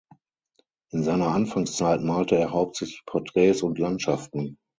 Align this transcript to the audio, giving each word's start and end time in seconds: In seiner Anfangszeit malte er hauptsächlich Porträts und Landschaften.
In 0.89 1.03
seiner 1.03 1.27
Anfangszeit 1.27 2.01
malte 2.01 2.35
er 2.35 2.49
hauptsächlich 2.51 3.03
Porträts 3.05 3.61
und 3.61 3.77
Landschaften. 3.77 4.57